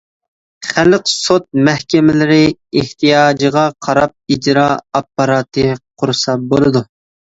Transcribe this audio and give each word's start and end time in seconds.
خەلق 0.69 1.03
سوت 1.15 1.45
مەھكىمىلىرى 1.67 2.39
ئېھتىياجغا 2.47 3.69
قاراپ 3.91 4.19
ئىجرا 4.35 4.69
ئاپپاراتى 4.83 5.71
قۇرسا 5.81 6.41
بولىدۇ. 6.53 6.89